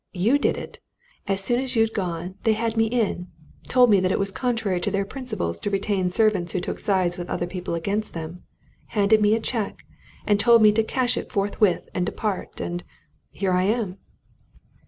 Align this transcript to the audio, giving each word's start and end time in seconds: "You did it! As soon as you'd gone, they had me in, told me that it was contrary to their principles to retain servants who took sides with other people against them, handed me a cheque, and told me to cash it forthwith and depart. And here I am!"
"You 0.13 0.39
did 0.39 0.57
it! 0.57 0.79
As 1.27 1.43
soon 1.43 1.59
as 1.59 1.75
you'd 1.75 1.93
gone, 1.93 2.33
they 2.43 2.53
had 2.53 2.75
me 2.75 2.85
in, 2.87 3.27
told 3.67 3.91
me 3.91 3.99
that 3.99 4.11
it 4.11 4.17
was 4.17 4.31
contrary 4.31 4.81
to 4.81 4.89
their 4.89 5.05
principles 5.05 5.59
to 5.59 5.69
retain 5.69 6.09
servants 6.09 6.53
who 6.53 6.59
took 6.59 6.79
sides 6.79 7.19
with 7.19 7.29
other 7.29 7.45
people 7.45 7.75
against 7.75 8.15
them, 8.15 8.41
handed 8.97 9.21
me 9.21 9.35
a 9.35 9.39
cheque, 9.39 9.85
and 10.25 10.39
told 10.39 10.63
me 10.63 10.71
to 10.71 10.81
cash 10.83 11.17
it 11.17 11.31
forthwith 11.31 11.87
and 11.93 12.07
depart. 12.07 12.59
And 12.59 12.83
here 13.29 13.51
I 13.51 13.65
am!" 13.65 13.99